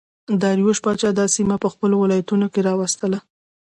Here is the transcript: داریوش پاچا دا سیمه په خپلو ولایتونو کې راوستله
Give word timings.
داریوش 0.41 0.77
پاچا 0.85 1.09
دا 1.19 1.25
سیمه 1.35 1.55
په 1.63 1.67
خپلو 1.73 1.95
ولایتونو 2.03 2.47
کې 2.53 2.61
راوستله 2.67 3.19